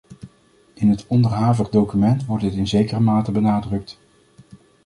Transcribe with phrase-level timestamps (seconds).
[0.73, 3.99] In het onderhavige document wordt dit in zekere mate benadrukt.